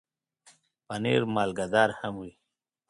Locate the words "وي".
2.21-2.31